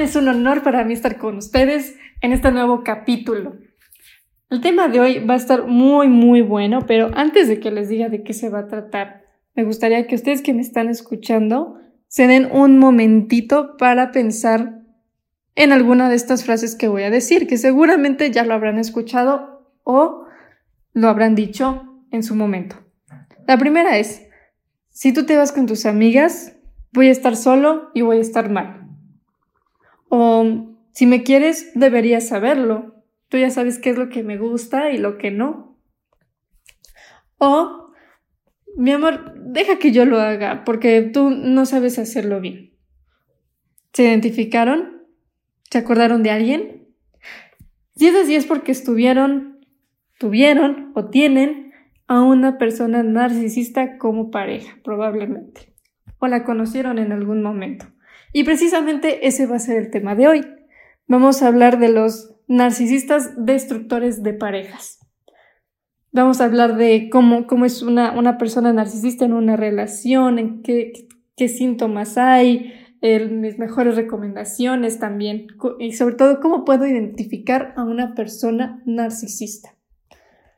[0.00, 3.56] Es un honor para mí estar con ustedes en este nuevo capítulo.
[4.50, 7.88] El tema de hoy va a estar muy, muy bueno, pero antes de que les
[7.88, 11.78] diga de qué se va a tratar, me gustaría que ustedes que me están escuchando
[12.08, 14.82] se den un momentito para pensar
[15.54, 19.72] en alguna de estas frases que voy a decir, que seguramente ya lo habrán escuchado
[19.84, 20.26] o
[20.92, 22.76] lo habrán dicho en su momento.
[23.46, 24.26] La primera es,
[24.90, 26.56] si tú te vas con tus amigas,
[26.92, 28.83] voy a estar solo y voy a estar mal.
[30.16, 33.02] O si me quieres, deberías saberlo.
[33.28, 35.76] Tú ya sabes qué es lo que me gusta y lo que no.
[37.38, 37.90] O,
[38.76, 42.74] mi amor, deja que yo lo haga porque tú no sabes hacerlo bien.
[43.92, 45.02] ¿Se identificaron?
[45.68, 46.94] ¿Se acordaron de alguien?
[47.96, 49.66] Si es así es porque estuvieron,
[50.20, 51.72] tuvieron o tienen
[52.06, 55.74] a una persona narcisista como pareja, probablemente.
[56.18, 57.86] O la conocieron en algún momento.
[58.34, 60.44] Y precisamente ese va a ser el tema de hoy.
[61.06, 64.98] Vamos a hablar de los narcisistas destructores de parejas.
[66.10, 70.62] Vamos a hablar de cómo, cómo es una, una persona narcisista en una relación, en
[70.62, 75.46] qué, qué síntomas hay, mis mejores recomendaciones también,
[75.78, 79.76] y sobre todo cómo puedo identificar a una persona narcisista.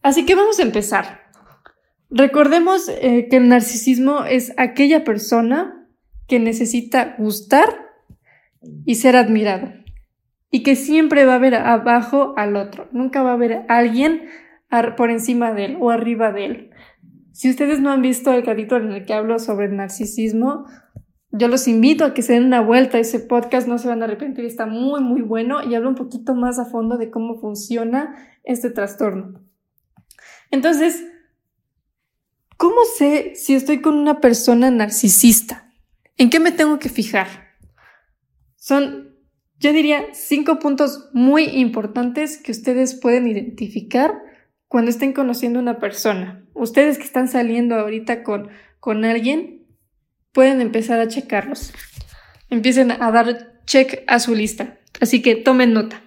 [0.00, 1.20] Así que vamos a empezar.
[2.08, 5.77] Recordemos eh, que el narcisismo es aquella persona
[6.28, 7.68] que necesita gustar
[8.84, 9.72] y ser admirado
[10.50, 14.28] y que siempre va a ver abajo al otro, nunca va a a alguien
[14.96, 16.70] por encima de él o arriba de él.
[17.32, 20.66] Si ustedes no han visto el capítulo en el que hablo sobre el narcisismo,
[21.30, 24.02] yo los invito a que se den una vuelta a ese podcast, no se van
[24.02, 27.38] a arrepentir, está muy muy bueno y hablo un poquito más a fondo de cómo
[27.40, 29.40] funciona este trastorno.
[30.50, 31.04] Entonces,
[32.58, 35.67] ¿Cómo sé si estoy con una persona narcisista?
[36.18, 37.28] ¿En qué me tengo que fijar?
[38.56, 39.16] Son,
[39.58, 44.20] yo diría, cinco puntos muy importantes que ustedes pueden identificar
[44.66, 46.44] cuando estén conociendo a una persona.
[46.54, 48.48] Ustedes que están saliendo ahorita con,
[48.80, 49.64] con alguien,
[50.32, 51.72] pueden empezar a checarlos.
[52.50, 54.78] Empiecen a dar check a su lista.
[55.00, 56.02] Así que tomen nota.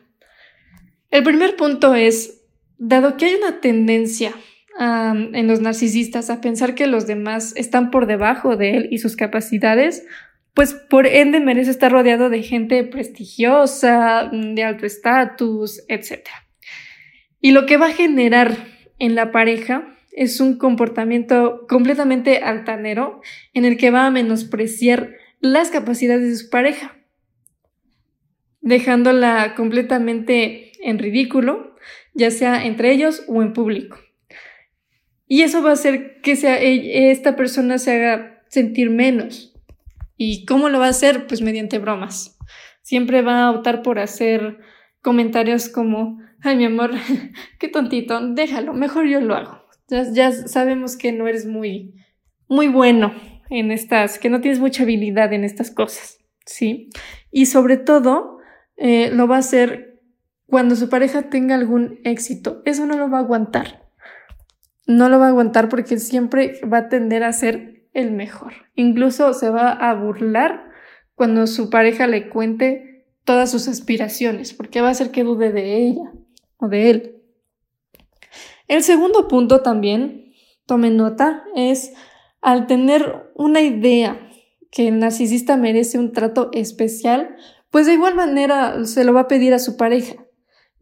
[1.10, 2.42] El primer punto es,
[2.78, 4.34] dado que hay una tendencia
[4.80, 9.16] en los narcisistas a pensar que los demás están por debajo de él y sus
[9.16, 10.06] capacidades,
[10.54, 16.28] pues por ende merece estar rodeado de gente prestigiosa, de alto estatus, etc.
[17.40, 18.56] Y lo que va a generar
[19.00, 23.22] en la pareja es un comportamiento completamente altanero
[23.54, 26.98] en el que va a menospreciar las capacidades de su pareja,
[28.60, 31.76] dejándola completamente en ridículo,
[32.14, 33.98] ya sea entre ellos o en público.
[35.31, 39.53] Y eso va a hacer que e, esta persona se haga sentir menos.
[40.18, 41.25] ¿Y cómo lo va a hacer?
[41.25, 42.38] Pues mediante bromas.
[42.81, 44.58] Siempre va a optar por hacer
[45.02, 46.92] comentarios como, ay mi amor,
[47.59, 49.64] qué tontito, déjalo, mejor yo lo hago.
[49.88, 51.94] Ya, sabemos que no eres muy,
[52.50, 53.13] muy bueno
[53.50, 56.90] en estas, que no tienes mucha habilidad en estas cosas, ¿sí?
[57.31, 58.40] Y sobre todo,
[58.75, 60.02] eh, lo va a hacer
[60.46, 62.62] cuando su pareja tenga algún éxito.
[62.66, 63.81] Eso no lo va a aguantar
[64.88, 68.53] no lo va a aguantar porque siempre va a tender a ser el mejor.
[68.75, 70.69] Incluso se va a burlar
[71.16, 75.78] cuando su pareja le cuente todas sus aspiraciones, porque va a hacer que dude de
[75.78, 76.12] ella
[76.58, 77.16] o de él.
[78.68, 80.34] El segundo punto también,
[80.66, 81.94] tomen nota, es
[82.42, 84.30] al tener una idea
[84.72, 87.36] que el narcisista merece un trato especial,
[87.69, 90.16] pues de igual manera se lo va a pedir a su pareja.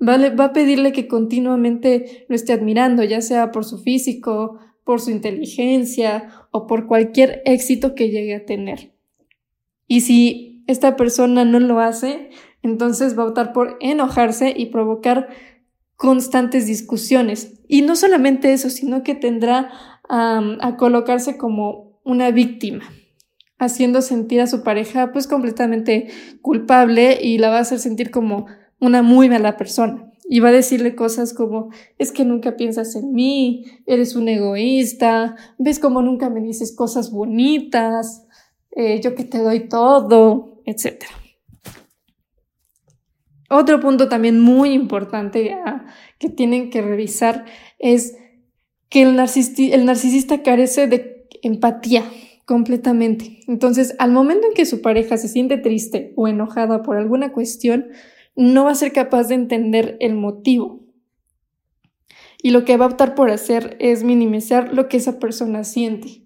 [0.01, 5.11] Va a pedirle que continuamente lo esté admirando, ya sea por su físico, por su
[5.11, 8.93] inteligencia o por cualquier éxito que llegue a tener.
[9.87, 12.29] Y si esta persona no lo hace,
[12.63, 15.29] entonces va a optar por enojarse y provocar
[15.95, 17.61] constantes discusiones.
[17.67, 19.69] Y no solamente eso, sino que tendrá
[20.07, 22.83] a colocarse como una víctima,
[23.59, 26.07] haciendo sentir a su pareja pues completamente
[26.41, 28.47] culpable y la va a hacer sentir como
[28.79, 30.11] una muy mala persona.
[30.31, 35.35] Y va a decirle cosas como, es que nunca piensas en mí, eres un egoísta,
[35.57, 38.27] ves como nunca me dices cosas bonitas,
[38.71, 41.05] eh, yo que te doy todo, etc.
[43.49, 45.87] Otro punto también muy importante ah,
[46.19, 47.45] que tienen que revisar
[47.79, 48.15] es
[48.89, 52.03] que el, el narcisista carece de empatía
[52.45, 53.39] completamente.
[53.47, 57.87] Entonces, al momento en que su pareja se siente triste o enojada por alguna cuestión,
[58.39, 60.79] no va a ser capaz de entender el motivo.
[62.41, 66.25] Y lo que va a optar por hacer es minimizar lo que esa persona siente.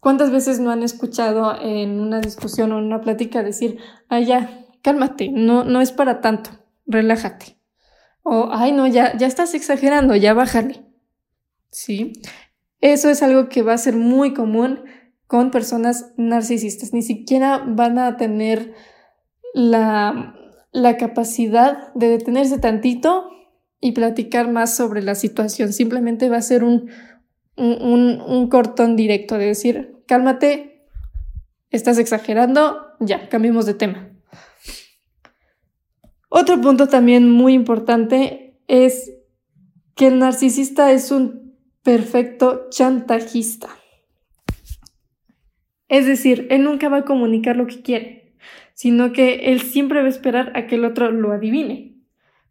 [0.00, 3.76] ¿Cuántas veces no han escuchado en una discusión o en una plática decir,
[4.08, 6.48] ah, ya, cálmate, no, no es para tanto,
[6.86, 7.58] relájate.
[8.22, 10.86] O, ay, no, ya, ya estás exagerando, ya bájale.
[11.70, 12.14] ¿Sí?
[12.80, 14.80] Eso es algo que va a ser muy común
[15.26, 16.94] con personas narcisistas.
[16.94, 18.72] Ni siquiera van a tener
[19.52, 20.39] la,
[20.72, 23.30] la capacidad de detenerse tantito
[23.80, 25.72] y platicar más sobre la situación.
[25.72, 26.90] Simplemente va a ser un,
[27.56, 30.86] un, un, cortón directo de decir, cálmate,
[31.70, 34.10] estás exagerando, ya, cambiemos de tema.
[36.28, 39.12] Otro punto también muy importante es
[39.96, 43.68] que el narcisista es un perfecto chantajista.
[45.88, 48.19] Es decir, él nunca va a comunicar lo que quiere,
[48.80, 51.98] sino que él siempre va a esperar a que el otro lo adivine.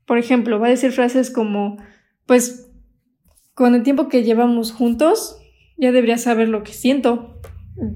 [0.05, 1.77] Por ejemplo, va a decir frases como,
[2.27, 2.69] pues,
[3.55, 5.39] con el tiempo que llevamos juntos,
[5.75, 7.41] ya deberías saber lo que siento,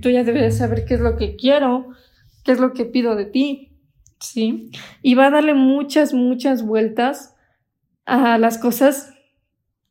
[0.02, 1.90] tú ya deberías saber qué es lo que quiero,
[2.44, 3.78] qué es lo que pido de ti,
[4.20, 4.72] ¿sí?
[5.04, 7.36] Y va a darle muchas, muchas vueltas
[8.06, 9.14] a las cosas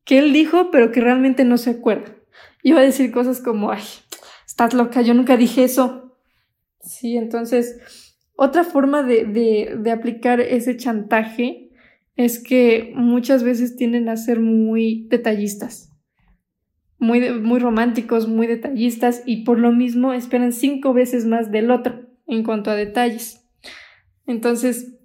[0.02, 2.12] que él dijo, pero que realmente no se acuerda.
[2.64, 3.84] Y va a decir cosas como, ay,
[4.44, 6.18] estás loca, yo nunca dije eso.
[6.80, 7.78] Sí, entonces,
[8.44, 11.70] otra forma de, de, aplicar ese chantaje
[12.16, 15.92] es que muchas veces tienden a ser muy detallistas,
[16.98, 22.00] muy, muy románticos, muy detallistas y por lo mismo esperan cinco veces más del otro
[22.26, 23.46] en cuanto a detalles.
[24.26, 24.98] Entonces,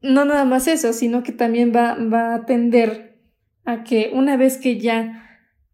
[0.00, 3.18] no nada más eso, sino que también va, va a tender
[3.66, 5.24] a que una vez que ya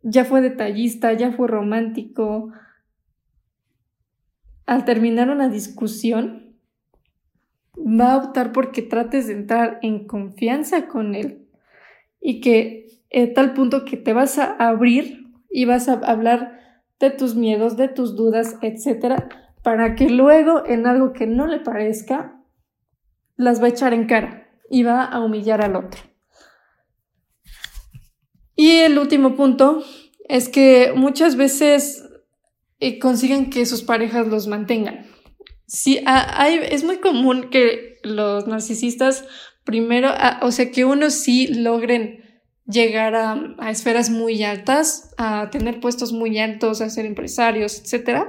[0.02, 2.52] ya fue detallista, ya fue romántico.
[4.66, 6.56] Al terminar una discusión,
[7.76, 11.48] va a optar porque trates de entrar en confianza con él
[12.20, 17.10] y que a tal punto que te vas a abrir y vas a hablar de
[17.10, 19.28] tus miedos, de tus dudas, etcétera,
[19.62, 22.40] para que luego en algo que no le parezca
[23.36, 26.00] las va a echar en cara y va a humillar al otro.
[28.56, 29.82] Y el último punto
[30.28, 32.08] es que muchas veces
[32.86, 35.06] eh, consiguen que sus parejas los mantengan.
[35.66, 36.04] Sí,
[36.70, 39.24] es muy común que los narcisistas
[39.64, 40.10] primero,
[40.42, 42.22] o sea, que unos sí logren
[42.66, 48.24] llegar a, esferas muy altas, a tener puestos muy altos, a ser empresarios, etc.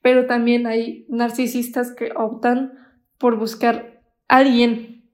[0.00, 2.72] Pero también hay narcisistas que optan
[3.18, 5.10] por buscar a alguien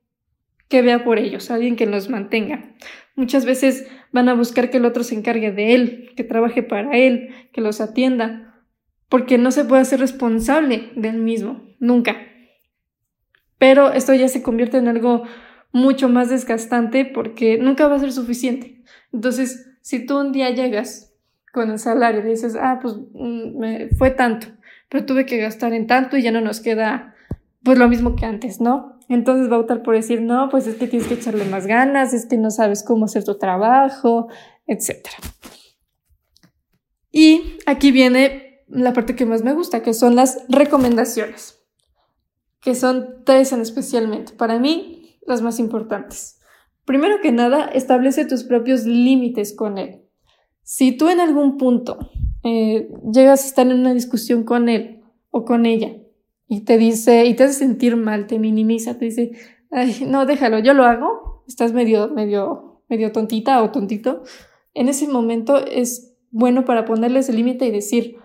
[0.69, 2.77] que vea por ellos, alguien que los mantenga.
[3.17, 6.97] Muchas veces van a buscar que el otro se encargue de él, que trabaje para
[6.97, 8.54] él, que los atienda,
[9.09, 12.17] porque no se puede hacer responsable del mismo, nunca.
[13.59, 15.25] Pero esto ya se convierte en algo
[15.73, 18.83] mucho más desgastante porque nunca va a ser suficiente.
[19.13, 21.15] Entonces, si tú un día llegas
[21.53, 24.49] con el salario y dices, ah, pues mm, me fue tanto,
[24.89, 27.15] pero tuve que gastar en tanto y ya no nos queda
[27.63, 28.99] pues lo mismo que antes, ¿no?
[29.09, 32.13] Entonces va a optar por decir, no, pues es que tienes que echarle más ganas,
[32.13, 34.29] es que no sabes cómo hacer tu trabajo,
[34.67, 35.09] etc.
[37.11, 41.63] Y aquí viene la parte que más me gusta, que son las recomendaciones,
[42.61, 44.33] que son tres en especialmente.
[44.33, 46.39] Para mí, las más importantes.
[46.85, 50.03] Primero que nada, establece tus propios límites con él.
[50.63, 51.99] Si tú en algún punto
[52.43, 55.97] eh, llegas a estar en una discusión con él o con ella
[56.47, 59.33] y te dice, y te hace sentir mal, te minimiza, te dice,
[59.71, 64.23] ay, no, déjalo, yo lo hago, estás medio, medio, medio tontita o tontito,
[64.75, 68.17] en ese momento es bueno para ponerles el límite y decir,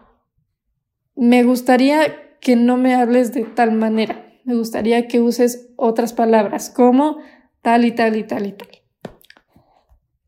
[1.19, 6.69] me gustaría que no me hables de tal manera, me gustaría que uses otras palabras,
[6.69, 7.17] como
[7.61, 8.69] tal y tal y tal y tal.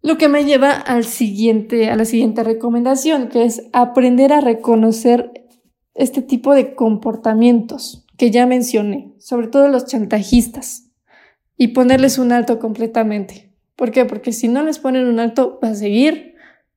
[0.02, 5.32] Lo que me lleva al siguiente, a la siguiente recomendación, que es aprender a reconocer
[5.94, 10.90] este tipo de comportamientos que ya mencioné, sobre todo los chantajistas,
[11.56, 13.54] y ponerles un alto completamente.
[13.78, 14.04] ¿Por qué?
[14.04, 16.31] Porque si no les ponen un alto, va a seguir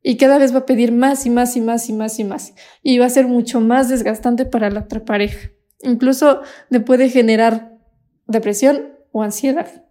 [0.07, 2.55] y cada vez va a pedir más y más y más y más y más.
[2.83, 5.51] Y va a ser mucho más desgastante para la otra pareja.
[5.81, 7.79] Incluso le puede generar
[8.27, 9.87] depresión o ansiedad.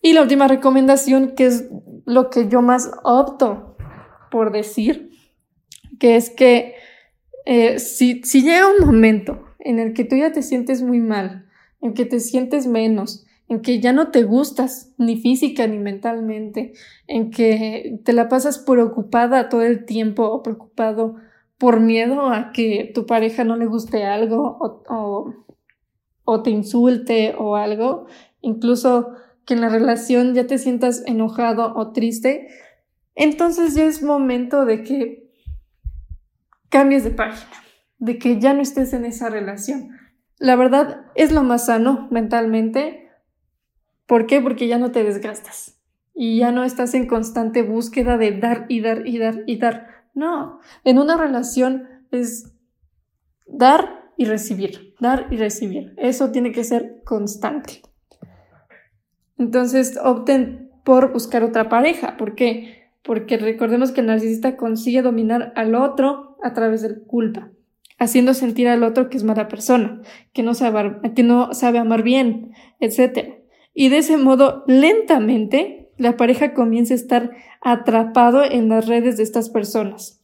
[0.00, 1.68] Y la última recomendación, que es
[2.06, 3.76] lo que yo más opto
[4.30, 5.10] por decir,
[6.00, 6.74] que es que
[7.44, 11.50] eh, si, si llega un momento en el que tú ya te sientes muy mal,
[11.82, 16.74] en que te sientes menos, en que ya no te gustas ni física ni mentalmente,
[17.06, 21.16] en que te la pasas preocupada todo el tiempo o preocupado
[21.56, 24.58] por miedo a que tu pareja no le guste algo
[26.24, 28.06] o, te insulte o algo,
[28.42, 29.10] incluso
[29.46, 32.48] que en la relación ya te sientas enojado o triste,
[33.14, 35.30] entonces ya es momento de que
[36.68, 37.50] cambies de página,
[37.98, 39.96] de que ya no estés en esa relación.
[40.38, 43.07] la verdad es lo más sano mentalmente.
[44.08, 44.40] ¿Por qué?
[44.40, 45.78] Porque ya no te desgastas
[46.14, 49.86] y ya no estás en constante búsqueda de dar y dar y dar y dar.
[50.14, 52.54] No, en una relación es
[53.46, 55.92] dar y recibir, dar y recibir.
[55.98, 57.82] Eso tiene que ser constante.
[59.36, 62.16] Entonces opten por buscar otra pareja.
[62.16, 62.90] ¿Por qué?
[63.02, 67.50] Porque recordemos que el narcisista consigue dominar al otro a través de la culpa,
[67.98, 70.00] haciendo sentir al otro que es mala persona,
[70.32, 73.37] que no sabe, que no sabe amar bien, etc.
[73.80, 79.22] Y de ese modo, lentamente, la pareja comienza a estar atrapado en las redes de
[79.22, 80.20] estas personas.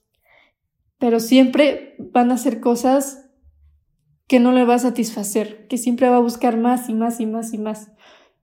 [0.98, 3.30] Pero siempre van a hacer cosas
[4.26, 7.26] que no le va a satisfacer, que siempre va a buscar más y más y
[7.26, 7.92] más y más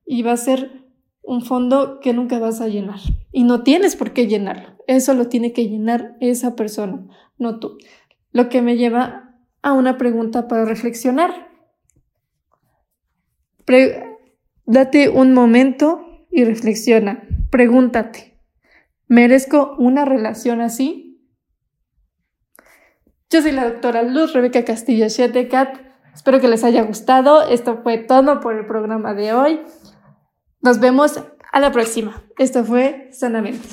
[0.05, 0.85] y va a ser
[1.23, 3.01] un fondo que nunca vas a llenar.
[3.33, 4.77] Y no tienes por qué llenarlo.
[4.87, 7.05] Eso lo tiene que llenar esa persona,
[7.37, 7.77] no tú.
[8.31, 11.49] Lo que me lleva a una pregunta para reflexionar.
[14.71, 17.23] Date un momento y reflexiona.
[17.49, 18.39] Pregúntate,
[19.07, 21.21] ¿merezco una relación así?
[23.29, 25.77] Yo soy la doctora Luz Rebeca Castillo Shetecat.
[26.13, 27.47] Espero que les haya gustado.
[27.47, 29.61] Esto fue todo por el programa de hoy.
[30.61, 32.23] Nos vemos a la próxima.
[32.37, 33.67] Esto fue Sanamente.